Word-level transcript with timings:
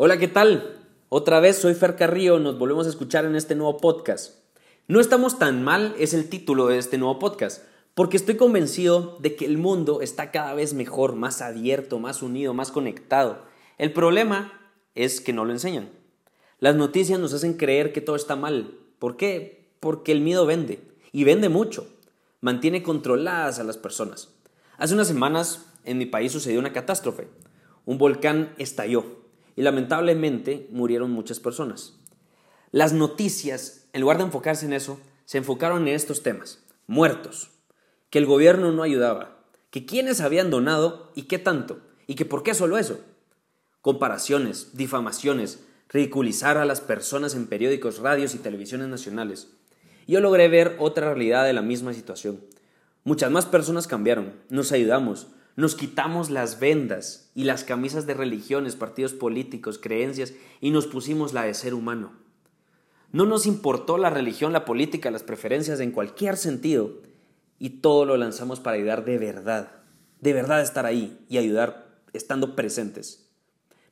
Hola, 0.00 0.16
¿qué 0.16 0.28
tal? 0.28 0.76
Otra 1.08 1.40
vez 1.40 1.58
soy 1.58 1.74
Fer 1.74 1.96
Carrillo, 1.96 2.38
nos 2.38 2.56
volvemos 2.56 2.86
a 2.86 2.88
escuchar 2.88 3.24
en 3.24 3.34
este 3.34 3.56
nuevo 3.56 3.78
podcast. 3.78 4.36
No 4.86 5.00
estamos 5.00 5.40
tan 5.40 5.64
mal 5.64 5.92
es 5.98 6.14
el 6.14 6.28
título 6.28 6.68
de 6.68 6.78
este 6.78 6.98
nuevo 6.98 7.18
podcast, 7.18 7.64
porque 7.96 8.16
estoy 8.16 8.36
convencido 8.36 9.18
de 9.18 9.34
que 9.34 9.44
el 9.44 9.58
mundo 9.58 10.00
está 10.00 10.30
cada 10.30 10.54
vez 10.54 10.72
mejor, 10.72 11.16
más 11.16 11.42
abierto, 11.42 11.98
más 11.98 12.22
unido, 12.22 12.54
más 12.54 12.70
conectado. 12.70 13.40
El 13.76 13.92
problema 13.92 14.70
es 14.94 15.20
que 15.20 15.32
no 15.32 15.44
lo 15.44 15.50
enseñan. 15.50 15.90
Las 16.60 16.76
noticias 16.76 17.18
nos 17.18 17.32
hacen 17.32 17.54
creer 17.54 17.92
que 17.92 18.00
todo 18.00 18.14
está 18.14 18.36
mal. 18.36 18.78
¿Por 19.00 19.16
qué? 19.16 19.68
Porque 19.80 20.12
el 20.12 20.20
miedo 20.20 20.46
vende, 20.46 20.78
y 21.10 21.24
vende 21.24 21.48
mucho. 21.48 21.88
Mantiene 22.40 22.84
controladas 22.84 23.58
a 23.58 23.64
las 23.64 23.78
personas. 23.78 24.28
Hace 24.76 24.94
unas 24.94 25.08
semanas 25.08 25.66
en 25.82 25.98
mi 25.98 26.06
país 26.06 26.30
sucedió 26.30 26.60
una 26.60 26.72
catástrofe. 26.72 27.26
Un 27.84 27.98
volcán 27.98 28.54
estalló 28.58 29.17
y 29.58 29.62
lamentablemente 29.62 30.68
murieron 30.70 31.10
muchas 31.10 31.40
personas. 31.40 31.98
Las 32.70 32.92
noticias, 32.92 33.88
en 33.92 34.02
lugar 34.02 34.18
de 34.18 34.22
enfocarse 34.22 34.64
en 34.66 34.72
eso, 34.72 35.00
se 35.24 35.38
enfocaron 35.38 35.88
en 35.88 35.94
estos 35.96 36.22
temas. 36.22 36.62
Muertos, 36.86 37.50
que 38.08 38.20
el 38.20 38.26
gobierno 38.26 38.70
no 38.70 38.84
ayudaba, 38.84 39.42
que 39.70 39.84
quiénes 39.84 40.20
habían 40.20 40.50
donado 40.50 41.10
y 41.16 41.22
qué 41.22 41.40
tanto, 41.40 41.80
y 42.06 42.14
que 42.14 42.24
por 42.24 42.44
qué 42.44 42.54
solo 42.54 42.78
eso. 42.78 43.00
Comparaciones, 43.80 44.76
difamaciones, 44.76 45.58
ridiculizar 45.88 46.56
a 46.56 46.64
las 46.64 46.80
personas 46.80 47.34
en 47.34 47.48
periódicos, 47.48 47.98
radios 47.98 48.36
y 48.36 48.38
televisiones 48.38 48.86
nacionales. 48.86 49.48
Yo 50.06 50.20
logré 50.20 50.46
ver 50.46 50.76
otra 50.78 51.06
realidad 51.06 51.44
de 51.44 51.52
la 51.52 51.62
misma 51.62 51.94
situación. 51.94 52.44
Muchas 53.02 53.32
más 53.32 53.44
personas 53.44 53.88
cambiaron, 53.88 54.34
nos 54.50 54.70
ayudamos, 54.70 55.26
nos 55.58 55.74
quitamos 55.74 56.30
las 56.30 56.60
vendas 56.60 57.32
y 57.34 57.42
las 57.42 57.64
camisas 57.64 58.06
de 58.06 58.14
religiones, 58.14 58.76
partidos 58.76 59.12
políticos, 59.12 59.80
creencias 59.82 60.32
y 60.60 60.70
nos 60.70 60.86
pusimos 60.86 61.32
la 61.32 61.42
de 61.42 61.52
ser 61.52 61.74
humano. 61.74 62.12
No 63.10 63.26
nos 63.26 63.44
importó 63.44 63.98
la 63.98 64.08
religión, 64.08 64.52
la 64.52 64.64
política, 64.64 65.10
las 65.10 65.24
preferencias 65.24 65.80
en 65.80 65.90
cualquier 65.90 66.36
sentido 66.36 67.00
y 67.58 67.70
todo 67.80 68.04
lo 68.04 68.16
lanzamos 68.16 68.60
para 68.60 68.76
ayudar 68.76 69.04
de 69.04 69.18
verdad, 69.18 69.72
de 70.20 70.32
verdad 70.32 70.62
estar 70.62 70.86
ahí 70.86 71.18
y 71.28 71.38
ayudar 71.38 72.02
estando 72.12 72.54
presentes. 72.54 73.28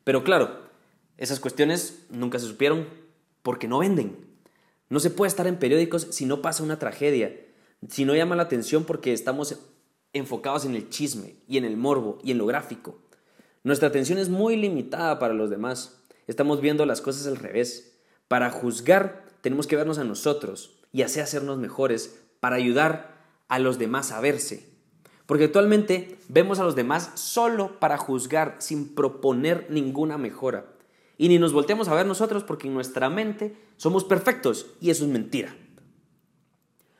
Pero 0.04 0.22
claro, 0.22 0.68
esas 1.16 1.40
cuestiones 1.40 2.06
nunca 2.10 2.38
se 2.38 2.46
supieron 2.46 2.86
porque 3.42 3.66
no 3.66 3.80
venden. 3.80 4.24
No 4.88 5.00
se 5.00 5.10
puede 5.10 5.30
estar 5.30 5.48
en 5.48 5.58
periódicos 5.58 6.06
si 6.10 6.26
no 6.26 6.42
pasa 6.42 6.62
una 6.62 6.78
tragedia, 6.78 7.36
si 7.88 8.04
no 8.04 8.14
llama 8.14 8.36
la 8.36 8.44
atención 8.44 8.84
porque 8.84 9.12
estamos 9.12 9.58
enfocados 10.16 10.64
en 10.64 10.74
el 10.74 10.88
chisme 10.88 11.36
y 11.48 11.58
en 11.58 11.64
el 11.64 11.76
morbo 11.76 12.18
y 12.22 12.32
en 12.32 12.38
lo 12.38 12.46
gráfico. 12.46 12.98
Nuestra 13.64 13.88
atención 13.88 14.18
es 14.18 14.28
muy 14.28 14.56
limitada 14.56 15.18
para 15.18 15.34
los 15.34 15.50
demás. 15.50 16.00
Estamos 16.26 16.60
viendo 16.60 16.86
las 16.86 17.00
cosas 17.00 17.26
al 17.26 17.36
revés. 17.36 17.98
Para 18.28 18.50
juzgar 18.50 19.24
tenemos 19.40 19.66
que 19.66 19.76
vernos 19.76 19.98
a 19.98 20.04
nosotros 20.04 20.78
y 20.92 21.02
así 21.02 21.20
hacernos 21.20 21.58
mejores 21.58 22.20
para 22.40 22.56
ayudar 22.56 23.16
a 23.48 23.58
los 23.58 23.78
demás 23.78 24.12
a 24.12 24.20
verse. 24.20 24.68
Porque 25.26 25.44
actualmente 25.44 26.18
vemos 26.28 26.58
a 26.60 26.64
los 26.64 26.76
demás 26.76 27.10
solo 27.14 27.80
para 27.80 27.98
juzgar 27.98 28.56
sin 28.58 28.94
proponer 28.94 29.66
ninguna 29.68 30.18
mejora. 30.18 30.66
Y 31.18 31.28
ni 31.28 31.38
nos 31.38 31.52
volteamos 31.52 31.88
a 31.88 31.94
ver 31.94 32.06
nosotros 32.06 32.44
porque 32.44 32.68
en 32.68 32.74
nuestra 32.74 33.10
mente 33.10 33.56
somos 33.76 34.04
perfectos 34.04 34.66
y 34.80 34.90
eso 34.90 35.04
es 35.04 35.10
mentira. 35.10 35.56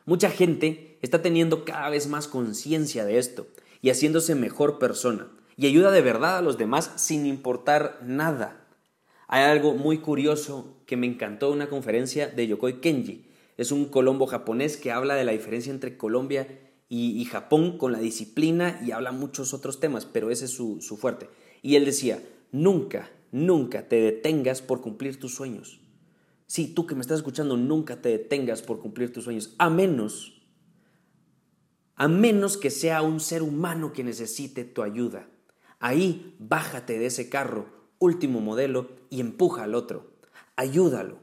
Mucha 0.08 0.30
gente 0.30 0.98
está 1.02 1.20
teniendo 1.20 1.64
cada 1.64 1.91
vez 1.91 2.06
más 2.06 2.28
conciencia 2.28 3.04
de 3.04 3.19
esto 3.19 3.48
y 3.82 3.91
haciéndose 3.91 4.36
mejor 4.36 4.78
persona 4.78 5.26
y 5.56 5.66
ayuda 5.66 5.91
de 5.91 6.00
verdad 6.00 6.38
a 6.38 6.42
los 6.42 6.58
demás 6.58 6.92
sin 6.94 7.26
importar 7.26 7.98
nada. 8.04 8.69
Hay 9.26 9.42
algo 9.42 9.75
muy 9.75 9.98
curioso 9.98 10.76
que 10.86 10.97
me 10.97 11.08
encantó 11.08 11.48
en 11.48 11.54
una 11.54 11.69
conferencia 11.69 12.28
de 12.28 12.47
Yokoi 12.47 12.81
Kenji. 12.81 13.25
Es 13.56 13.72
un 13.72 13.86
colombo 13.86 14.28
japonés 14.28 14.76
que 14.76 14.92
habla 14.92 15.16
de 15.16 15.25
la 15.25 15.32
diferencia 15.32 15.72
entre 15.72 15.97
Colombia 15.97 16.47
y, 16.88 17.25
Japón 17.25 17.76
con 17.76 17.91
la 17.91 17.98
disciplina 17.98 18.81
y 18.86 18.92
habla 18.92 19.10
muchos 19.10 19.52
otros 19.54 19.81
temas, 19.81 20.06
pero 20.06 20.31
ese 20.31 20.44
es 20.44 20.52
su, 20.52 20.81
su 20.82 20.97
fuerte. 20.97 21.28
Y 21.62 21.75
él 21.75 21.84
decía, 21.84 22.22
nunca, 22.52 23.10
nunca 23.32 23.88
te 23.88 23.97
detengas 23.97 24.62
por 24.62 24.82
cumplir 24.82 25.19
tus 25.19 25.34
sueños. 25.34 25.81
Sí, 26.46 26.68
tú 26.68 26.86
que 26.86 26.94
me 26.94 27.00
estás 27.00 27.18
escuchando, 27.18 27.56
nunca 27.56 28.00
te 28.00 28.10
detengas 28.10 28.62
por 28.62 28.80
cumplir 28.80 29.12
tus 29.12 29.24
sueños, 29.24 29.54
a 29.58 29.68
menos, 29.68 30.42
a 31.96 32.08
menos 32.08 32.56
que 32.56 32.70
sea 32.70 33.02
un 33.02 33.20
ser 33.20 33.42
humano 33.42 33.92
que 33.92 34.04
necesite 34.04 34.64
tu 34.64 34.82
ayuda. 34.82 35.28
Ahí 35.80 36.36
bájate 36.38 36.98
de 36.98 37.06
ese 37.06 37.28
carro, 37.28 37.66
último 37.98 38.40
modelo, 38.40 38.90
y 39.10 39.20
empuja 39.20 39.64
al 39.64 39.74
otro. 39.74 40.14
Ayúdalo. 40.54 41.18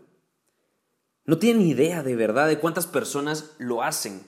No 1.25 1.39
tienen 1.39 1.65
idea 1.65 2.03
de 2.03 2.15
verdad 2.15 2.47
de 2.47 2.59
cuántas 2.59 2.85
personas 2.85 3.55
lo 3.57 3.81
hacen, 3.81 4.23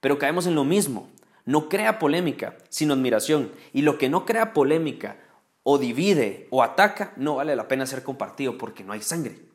pero 0.00 0.18
caemos 0.18 0.46
en 0.46 0.56
lo 0.56 0.64
mismo. 0.64 1.08
No 1.44 1.68
crea 1.68 1.98
polémica, 1.98 2.58
sino 2.68 2.94
admiración. 2.94 3.52
Y 3.72 3.82
lo 3.82 3.98
que 3.98 4.08
no 4.08 4.26
crea 4.26 4.52
polémica 4.52 5.20
o 5.62 5.78
divide 5.78 6.48
o 6.50 6.62
ataca, 6.62 7.12
no 7.16 7.36
vale 7.36 7.54
la 7.54 7.68
pena 7.68 7.86
ser 7.86 8.02
compartido 8.02 8.58
porque 8.58 8.82
no 8.82 8.92
hay 8.92 9.02
sangre. 9.02 9.49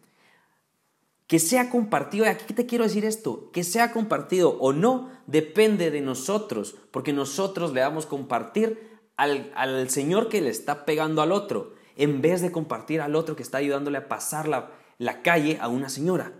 Que 1.28 1.40
sea 1.40 1.70
compartido, 1.70 2.26
y 2.26 2.30
aquí 2.30 2.54
te 2.54 2.66
quiero 2.66 2.84
decir 2.84 3.04
esto, 3.04 3.50
que 3.52 3.64
sea 3.64 3.92
compartido 3.92 4.58
o 4.60 4.74
no 4.74 5.10
depende 5.26 5.90
de 5.90 6.02
nosotros, 6.02 6.76
porque 6.92 7.14
nosotros 7.14 7.74
le 7.74 7.82
damos 7.82 8.06
compartir 8.06 9.00
al, 9.18 9.52
al 9.56 9.90
Señor 9.90 10.30
que 10.30 10.42
le 10.42 10.50
está 10.50 10.86
pegando 10.86 11.22
al 11.22 11.32
otro, 11.32 11.74
en 11.96 12.22
vez 12.22 12.42
de 12.42 12.52
compartir 12.52 13.02
al 13.02 13.16
otro 13.16 13.36
que 13.36 13.44
está 13.44 13.58
ayudándole 13.58 13.98
a 13.98 14.08
pasar 14.08 14.48
la, 14.48 14.72
la 14.98 15.22
calle 15.22 15.58
a 15.62 15.68
una 15.68 15.90
señora. 15.90 16.34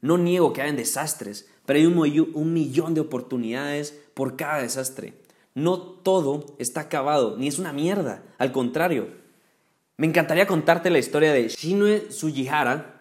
No 0.00 0.18
niego 0.18 0.52
que 0.52 0.62
hayan 0.62 0.76
desastres, 0.76 1.48
pero 1.66 1.78
hay 1.78 1.86
un, 1.86 2.30
un 2.34 2.52
millón 2.52 2.94
de 2.94 3.00
oportunidades 3.00 3.98
por 4.14 4.36
cada 4.36 4.60
desastre. 4.60 5.14
No 5.54 5.80
todo 5.80 6.56
está 6.58 6.82
acabado, 6.82 7.36
ni 7.38 7.48
es 7.48 7.58
una 7.58 7.72
mierda, 7.72 8.22
al 8.38 8.52
contrario. 8.52 9.08
Me 9.96 10.06
encantaría 10.06 10.46
contarte 10.46 10.90
la 10.90 10.98
historia 10.98 11.32
de 11.32 11.48
Shinue 11.48 12.10
Sugihara, 12.10 12.93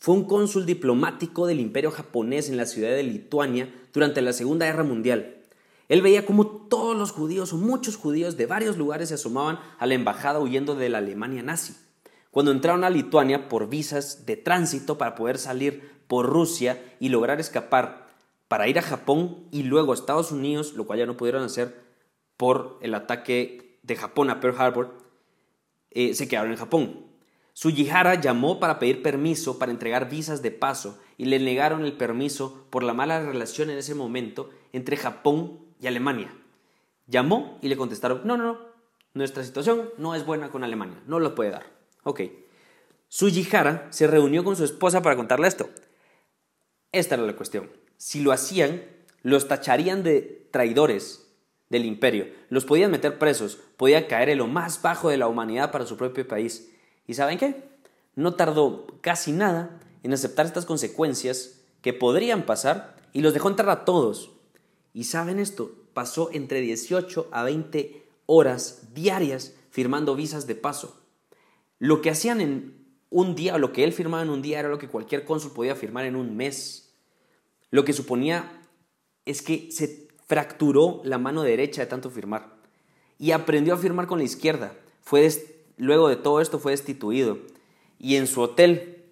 fue 0.00 0.14
un 0.14 0.24
cónsul 0.24 0.64
diplomático 0.64 1.46
del 1.46 1.60
imperio 1.60 1.90
japonés 1.90 2.48
en 2.48 2.56
la 2.56 2.64
ciudad 2.64 2.88
de 2.88 3.02
Lituania 3.02 3.72
durante 3.92 4.22
la 4.22 4.32
Segunda 4.32 4.64
Guerra 4.64 4.82
Mundial. 4.82 5.36
Él 5.90 6.00
veía 6.00 6.24
cómo 6.24 6.46
todos 6.46 6.96
los 6.96 7.12
judíos 7.12 7.52
o 7.52 7.58
muchos 7.58 7.96
judíos 7.96 8.38
de 8.38 8.46
varios 8.46 8.78
lugares 8.78 9.10
se 9.10 9.16
asomaban 9.16 9.60
a 9.78 9.86
la 9.86 9.94
embajada 9.94 10.40
huyendo 10.40 10.74
de 10.74 10.88
la 10.88 10.98
Alemania 10.98 11.42
nazi. 11.42 11.76
Cuando 12.30 12.50
entraron 12.50 12.82
a 12.84 12.90
Lituania 12.90 13.48
por 13.48 13.68
visas 13.68 14.24
de 14.24 14.38
tránsito 14.38 14.96
para 14.96 15.14
poder 15.14 15.36
salir 15.36 15.90
por 16.06 16.26
Rusia 16.26 16.82
y 16.98 17.10
lograr 17.10 17.38
escapar 17.38 18.08
para 18.48 18.68
ir 18.68 18.78
a 18.78 18.82
Japón 18.82 19.44
y 19.50 19.64
luego 19.64 19.92
a 19.92 19.94
Estados 19.94 20.32
Unidos, 20.32 20.72
lo 20.74 20.86
cual 20.86 21.00
ya 21.00 21.06
no 21.06 21.18
pudieron 21.18 21.42
hacer 21.42 21.78
por 22.38 22.78
el 22.80 22.94
ataque 22.94 23.78
de 23.82 23.96
Japón 23.96 24.30
a 24.30 24.40
Pearl 24.40 24.58
Harbor, 24.58 24.94
eh, 25.90 26.14
se 26.14 26.26
quedaron 26.26 26.52
en 26.52 26.56
Japón. 26.56 27.09
Sugihara 27.52 28.14
llamó 28.14 28.60
para 28.60 28.78
pedir 28.78 29.02
permiso 29.02 29.58
para 29.58 29.72
entregar 29.72 30.08
visas 30.08 30.42
de 30.42 30.50
paso 30.50 30.98
y 31.18 31.26
le 31.26 31.38
negaron 31.38 31.84
el 31.84 31.92
permiso 31.92 32.66
por 32.70 32.82
la 32.82 32.94
mala 32.94 33.20
relación 33.20 33.70
en 33.70 33.78
ese 33.78 33.94
momento 33.94 34.50
entre 34.72 34.96
Japón 34.96 35.60
y 35.80 35.86
Alemania. 35.86 36.32
Llamó 37.06 37.58
y 37.60 37.68
le 37.68 37.76
contestaron, 37.76 38.22
no, 38.24 38.36
no, 38.36 38.44
no, 38.44 38.58
nuestra 39.14 39.44
situación 39.44 39.90
no 39.98 40.14
es 40.14 40.24
buena 40.24 40.50
con 40.50 40.64
Alemania, 40.64 41.02
no 41.06 41.18
lo 41.18 41.34
puede 41.34 41.50
dar. 41.50 41.66
Ok. 42.04 42.22
Sugihara 43.08 43.88
se 43.90 44.06
reunió 44.06 44.44
con 44.44 44.56
su 44.56 44.64
esposa 44.64 45.02
para 45.02 45.16
contarle 45.16 45.48
esto. 45.48 45.68
Esta 46.92 47.16
era 47.16 47.24
la 47.24 47.36
cuestión. 47.36 47.70
Si 47.96 48.20
lo 48.20 48.32
hacían, 48.32 48.82
los 49.22 49.48
tacharían 49.48 50.02
de 50.02 50.48
traidores 50.52 51.26
del 51.68 51.84
imperio, 51.84 52.28
los 52.48 52.64
podían 52.64 52.90
meter 52.90 53.18
presos, 53.18 53.58
podía 53.76 54.08
caer 54.08 54.30
en 54.30 54.38
lo 54.38 54.46
más 54.46 54.82
bajo 54.82 55.08
de 55.08 55.16
la 55.16 55.28
humanidad 55.28 55.70
para 55.70 55.86
su 55.86 55.96
propio 55.96 56.26
país. 56.26 56.72
¿Y 57.06 57.14
saben 57.14 57.38
qué? 57.38 57.62
No 58.14 58.34
tardó 58.34 58.86
casi 59.00 59.32
nada 59.32 59.80
en 60.02 60.12
aceptar 60.12 60.46
estas 60.46 60.66
consecuencias 60.66 61.60
que 61.82 61.92
podrían 61.92 62.46
pasar 62.46 62.96
y 63.12 63.20
los 63.22 63.34
dejó 63.34 63.48
entrar 63.48 63.70
a 63.70 63.84
todos. 63.84 64.30
Y 64.92 65.04
saben 65.04 65.38
esto, 65.38 65.72
pasó 65.92 66.30
entre 66.32 66.60
18 66.60 67.28
a 67.30 67.42
20 67.44 68.06
horas 68.26 68.88
diarias 68.94 69.54
firmando 69.70 70.14
visas 70.14 70.46
de 70.46 70.54
paso. 70.54 71.00
Lo 71.78 72.02
que 72.02 72.10
hacían 72.10 72.40
en 72.40 72.80
un 73.10 73.34
día, 73.34 73.58
lo 73.58 73.72
que 73.72 73.84
él 73.84 73.92
firmaba 73.92 74.22
en 74.22 74.30
un 74.30 74.42
día 74.42 74.60
era 74.60 74.68
lo 74.68 74.78
que 74.78 74.88
cualquier 74.88 75.24
cónsul 75.24 75.52
podía 75.52 75.74
firmar 75.74 76.04
en 76.04 76.16
un 76.16 76.36
mes. 76.36 76.92
Lo 77.70 77.84
que 77.84 77.92
suponía 77.92 78.62
es 79.24 79.42
que 79.42 79.70
se 79.70 80.08
fracturó 80.26 81.00
la 81.04 81.18
mano 81.18 81.42
derecha 81.42 81.82
de 81.82 81.86
tanto 81.86 82.10
firmar 82.10 82.54
y 83.18 83.32
aprendió 83.32 83.74
a 83.74 83.78
firmar 83.78 84.06
con 84.06 84.18
la 84.18 84.24
izquierda. 84.24 84.74
Fue 85.02 85.26
Luego 85.80 86.10
de 86.10 86.16
todo 86.16 86.42
esto 86.42 86.58
fue 86.58 86.72
destituido 86.72 87.38
y 87.98 88.16
en 88.16 88.26
su 88.26 88.42
hotel, 88.42 89.02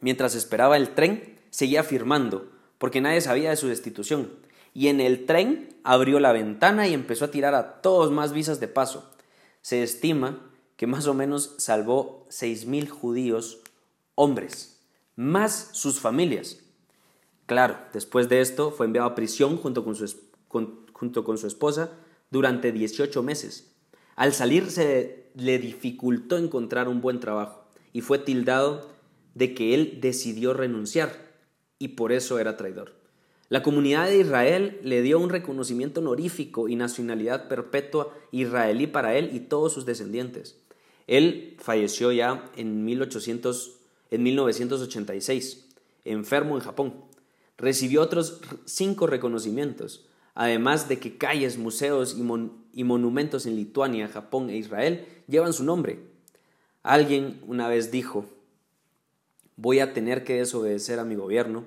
mientras 0.00 0.34
esperaba 0.34 0.76
el 0.76 0.90
tren, 0.90 1.38
seguía 1.48 1.82
firmando, 1.82 2.50
porque 2.76 3.00
nadie 3.00 3.22
sabía 3.22 3.48
de 3.48 3.56
su 3.56 3.68
destitución. 3.68 4.30
Y 4.74 4.88
en 4.88 5.00
el 5.00 5.24
tren 5.24 5.70
abrió 5.82 6.20
la 6.20 6.32
ventana 6.32 6.86
y 6.86 6.92
empezó 6.92 7.24
a 7.24 7.30
tirar 7.30 7.54
a 7.54 7.80
todos 7.80 8.10
más 8.10 8.34
visas 8.34 8.60
de 8.60 8.68
paso. 8.68 9.10
Se 9.62 9.82
estima 9.82 10.46
que 10.76 10.86
más 10.86 11.06
o 11.06 11.14
menos 11.14 11.54
salvó 11.56 12.26
6.000 12.28 12.90
judíos 12.90 13.60
hombres, 14.14 14.78
más 15.16 15.70
sus 15.72 16.00
familias. 16.00 16.58
Claro, 17.46 17.78
después 17.94 18.28
de 18.28 18.42
esto 18.42 18.72
fue 18.72 18.84
enviado 18.84 19.08
a 19.08 19.14
prisión 19.14 19.56
junto 19.56 19.84
con 19.84 19.94
su, 19.94 20.14
junto 20.48 21.24
con 21.24 21.38
su 21.38 21.46
esposa 21.46 21.92
durante 22.30 22.72
18 22.72 23.22
meses. 23.22 23.69
Al 24.20 24.34
salir 24.34 24.70
se 24.70 25.30
le 25.34 25.58
dificultó 25.58 26.36
encontrar 26.36 26.88
un 26.88 27.00
buen 27.00 27.20
trabajo 27.20 27.64
y 27.94 28.02
fue 28.02 28.18
tildado 28.18 28.90
de 29.34 29.54
que 29.54 29.72
él 29.72 29.96
decidió 30.02 30.52
renunciar 30.52 31.32
y 31.78 31.88
por 31.88 32.12
eso 32.12 32.38
era 32.38 32.58
traidor. 32.58 32.92
La 33.48 33.62
comunidad 33.62 34.08
de 34.08 34.18
Israel 34.18 34.78
le 34.82 35.00
dio 35.00 35.18
un 35.18 35.30
reconocimiento 35.30 36.00
honorífico 36.02 36.68
y 36.68 36.76
nacionalidad 36.76 37.48
perpetua 37.48 38.14
israelí 38.30 38.86
para 38.86 39.16
él 39.16 39.30
y 39.32 39.40
todos 39.40 39.72
sus 39.72 39.86
descendientes. 39.86 40.58
Él 41.06 41.56
falleció 41.58 42.12
ya 42.12 42.44
en, 42.56 42.84
1800, 42.84 43.78
en 44.10 44.22
1986, 44.22 45.66
enfermo 46.04 46.56
en 46.56 46.62
Japón. 46.62 46.94
Recibió 47.56 48.02
otros 48.02 48.42
cinco 48.66 49.06
reconocimientos, 49.06 50.04
además 50.40 50.88
de 50.88 50.98
que 50.98 51.18
calles, 51.18 51.58
museos 51.58 52.16
y, 52.16 52.82
monumentos 52.84 53.44
en 53.44 53.56
Lituania, 53.56 54.08
Japón 54.08 54.48
e 54.48 54.56
Israel 54.56 55.06
llevan 55.28 55.52
su 55.52 55.64
nombre. 55.64 55.98
Alguien 56.82 57.42
una 57.46 57.68
vez 57.68 57.90
dijo, 57.90 58.24
voy 59.56 59.80
a 59.80 59.92
tener 59.92 60.24
que 60.24 60.38
desobedecer 60.38 60.98
a 60.98 61.04
mi 61.04 61.14
gobierno 61.14 61.64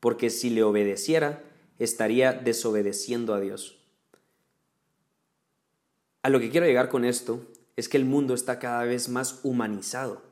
porque 0.00 0.30
si 0.30 0.48
le 0.48 0.62
obedeciera, 0.62 1.42
estaría 1.78 2.32
desobedeciendo 2.32 3.34
a 3.34 3.40
Dios. 3.40 3.76
A 6.22 6.30
lo 6.30 6.40
que 6.40 6.48
quiero 6.48 6.64
llegar 6.64 6.88
con 6.88 7.04
esto 7.04 7.42
es 7.76 7.90
que 7.90 7.98
el 7.98 8.06
mundo 8.06 8.32
está 8.32 8.58
cada 8.58 8.84
vez 8.84 9.10
más 9.10 9.40
humanizado. 9.42 10.22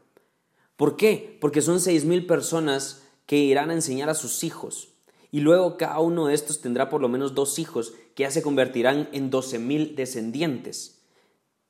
¿Por 0.79 0.97
qué? 0.97 1.37
Porque 1.43 1.61
son 1.61 1.79
seis 1.79 2.07
mil 2.07 2.25
personas 2.25 3.03
que 3.27 3.37
irán 3.37 3.69
a 3.69 3.75
enseñar 3.75 4.09
a 4.09 4.15
sus 4.15 4.45
hijos. 4.45 4.92
Y 5.33 5.41
luego 5.41 5.79
cada 5.79 5.99
uno 5.99 6.27
de 6.27 6.35
estos 6.35 6.61
tendrá 6.61 6.91
por 6.91 7.01
lo 7.01 7.09
menos 7.09 7.35
dos 7.35 7.59
hijos 7.59 7.95
que 8.15 8.23
ya 8.23 8.31
se 8.31 8.43
convertirán 8.43 9.09
en 9.13 9.31
doce 9.31 9.59
mil 9.59 9.97
descendientes. 9.97 11.03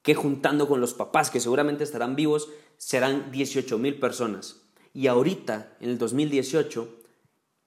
Que 0.03 0.17
juntando 0.17 0.67
con 0.69 0.81
los 0.81 0.94
papás 0.94 1.31
que 1.31 1.38
seguramente 1.38 1.85
estarán 1.85 2.17
vivos 2.17 2.50
serán 2.76 3.31
dieciocho 3.31 3.79
mil 3.79 4.00
personas. 4.00 4.62
Y 4.93 5.06
ahorita, 5.06 5.76
en 5.81 5.91
el 5.91 5.99
2018, 5.99 6.88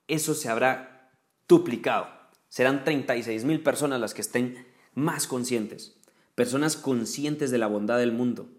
eso 0.10 0.36
se 0.36 0.50
habrá 0.50 1.12
duplicado. 1.48 2.08
Serán 2.50 2.84
36 2.84 3.46
mil 3.46 3.64
personas 3.64 4.02
las 4.02 4.14
que 4.14 4.22
estén 4.22 4.68
más 4.94 5.28
conscientes, 5.28 5.96
personas 6.36 6.76
conscientes 6.76 7.52
de 7.52 7.58
la 7.58 7.68
bondad 7.68 8.00
del 8.00 8.12
mundo. 8.12 8.50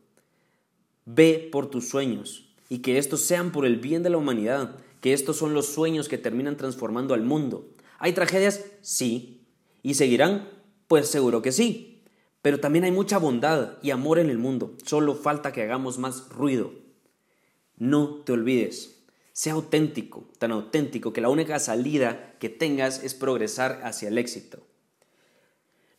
Ve 1.05 1.49
por 1.53 1.69
tus 1.69 1.89
sueños 1.89 2.49
y 2.71 2.79
que 2.79 2.97
estos 2.97 3.21
sean 3.21 3.53
por 3.53 3.67
el 3.67 3.77
bien 3.77 4.03
de 4.03 4.11
la 4.11 4.17
humanidad, 4.17 4.77
que 5.07 5.13
estos 5.13 5.37
son 5.37 5.55
los 5.55 5.67
sueños 5.67 6.09
que 6.09 6.19
terminan 6.19 6.57
transformando 6.57 7.15
al 7.15 7.23
mundo. 7.23 7.69
¿Hay 8.01 8.13
tragedias? 8.13 8.65
Sí. 8.81 9.47
¿Y 9.81 9.95
seguirán? 9.95 10.49
Pues 10.89 11.07
seguro 11.07 11.43
que 11.43 11.53
sí. 11.53 12.03
Pero 12.43 12.59
también 12.59 12.83
hay 12.83 12.91
mucha 12.91 13.19
bondad 13.19 13.75
y 13.85 13.93
amor 13.93 14.19
en 14.19 14.31
el 14.31 14.39
mundo. 14.39 14.75
Solo 14.85 15.15
falta 15.15 15.53
que 15.53 15.63
hagamos 15.63 15.99
más 15.99 16.29
ruido. 16.31 16.73
No 17.77 18.25
te 18.25 18.33
olvides, 18.33 19.05
sea 19.33 19.53
auténtico, 19.53 20.29
tan 20.41 20.51
auténtico 20.51 21.13
que 21.13 21.21
la 21.21 21.29
única 21.29 21.61
salida 21.61 22.35
que 22.41 22.49
tengas 22.49 23.05
es 23.05 23.15
progresar 23.15 23.83
hacia 23.85 24.09
el 24.09 24.19
éxito. 24.19 24.67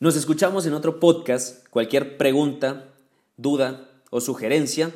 Nos 0.02 0.18
escuchamos 0.18 0.66
en 0.66 0.74
otro 0.74 1.00
podcast. 1.00 1.66
Cualquier 1.70 2.18
pregunta, 2.18 2.94
duda 3.38 3.90
o 4.10 4.20
sugerencia 4.20 4.94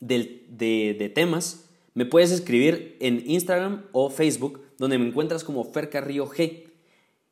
de, 0.00 0.48
de, 0.48 1.12
temas, 1.14 1.63
me 1.94 2.04
puedes 2.06 2.32
escribir 2.32 2.96
en 3.00 3.22
Instagram 3.24 3.84
o 3.92 4.10
Facebook, 4.10 4.62
donde 4.78 4.98
me 4.98 5.06
encuentras 5.06 5.44
como 5.44 5.62
Fer 5.62 5.90
Carrillo 5.90 6.26
G. 6.26 6.72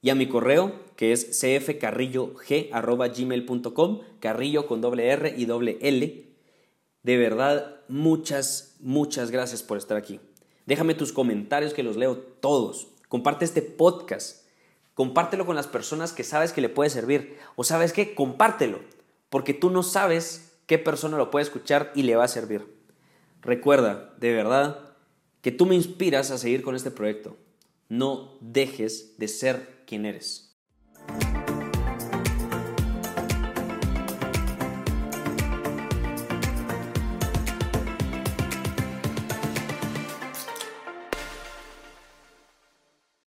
Y 0.01 0.11
a 0.11 0.15
mi 0.15 0.29
correo, 0.29 0.73
que 0.97 1.11
es 1.13 1.41
cfcarrillog.gmail.com, 1.41 4.01
carrillo 4.21 4.67
con 4.67 4.81
doble 4.81 5.09
R 5.09 5.35
y 5.37 5.47
doble 5.47 5.79
L. 5.81 6.29
De 7.03 7.17
verdad, 7.17 7.81
muchas, 7.89 8.77
muchas 8.81 9.33
gracias 9.33 9.65
por 9.65 9.79
estar 9.79 9.97
aquí. 9.97 10.21
Déjame 10.67 10.95
tus 10.95 11.13
comentarios 11.13 11.75
que 11.75 11.83
los 11.83 11.97
leo 11.97 12.17
todos. 12.17 12.87
Comparte 13.09 13.45
este 13.45 13.63
podcast. 13.63 14.47
Compártelo 14.95 15.45
con 15.45 15.57
las 15.57 15.67
personas 15.67 16.13
que 16.13 16.23
sabes 16.23 16.53
que 16.53 16.61
le 16.61 16.69
puede 16.69 16.91
servir. 16.91 17.37
O 17.57 17.65
sabes 17.65 17.93
qué, 17.93 18.15
compártelo. 18.15 18.79
Porque 19.29 19.55
tú 19.55 19.71
no 19.71 19.83
sabes 19.83 20.53
qué 20.67 20.79
persona 20.79 21.17
lo 21.17 21.33
puede 21.33 21.43
escuchar 21.43 21.91
y 21.97 22.03
le 22.03 22.15
va 22.15 22.23
a 22.25 22.29
servir. 22.29 22.82
Recuerda, 23.43 24.15
de 24.19 24.33
verdad, 24.33 24.95
que 25.41 25.51
tú 25.51 25.67
me 25.67 25.75
inspiras 25.75 26.31
a 26.31 26.39
seguir 26.39 26.63
con 26.63 26.77
este 26.77 26.91
proyecto. 26.91 27.37
No 27.89 28.39
dejes 28.41 29.19
de 29.19 29.29
ser 29.29 29.83
quien 29.87 30.07
eres. 30.07 30.52